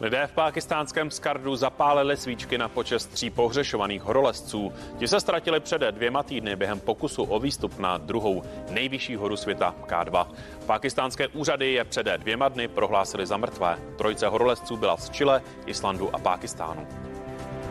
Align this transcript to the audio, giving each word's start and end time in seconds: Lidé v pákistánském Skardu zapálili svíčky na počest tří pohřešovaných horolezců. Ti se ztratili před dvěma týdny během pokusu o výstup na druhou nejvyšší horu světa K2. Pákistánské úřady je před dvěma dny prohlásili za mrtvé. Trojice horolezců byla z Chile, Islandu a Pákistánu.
Lidé 0.00 0.26
v 0.26 0.32
pákistánském 0.32 1.10
Skardu 1.10 1.56
zapálili 1.56 2.16
svíčky 2.16 2.58
na 2.58 2.68
počest 2.68 3.06
tří 3.06 3.30
pohřešovaných 3.30 4.02
horolezců. 4.02 4.72
Ti 4.98 5.08
se 5.08 5.20
ztratili 5.20 5.60
před 5.60 5.80
dvěma 5.80 6.22
týdny 6.22 6.56
během 6.56 6.80
pokusu 6.80 7.22
o 7.22 7.40
výstup 7.40 7.78
na 7.78 7.98
druhou 7.98 8.42
nejvyšší 8.70 9.16
horu 9.16 9.36
světa 9.36 9.74
K2. 9.86 10.26
Pákistánské 10.66 11.28
úřady 11.28 11.72
je 11.72 11.84
před 11.84 12.06
dvěma 12.06 12.48
dny 12.48 12.68
prohlásili 12.68 13.26
za 13.26 13.36
mrtvé. 13.36 13.78
Trojice 13.98 14.28
horolezců 14.28 14.76
byla 14.76 14.96
z 14.96 15.10
Chile, 15.10 15.42
Islandu 15.66 16.14
a 16.14 16.18
Pákistánu. 16.18 16.86